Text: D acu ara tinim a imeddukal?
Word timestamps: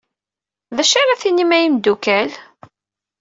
D 0.75 0.77
acu 0.83 0.95
ara 1.01 1.21
tinim 1.21 1.51
a 1.57 1.59
imeddukal? 1.67 2.31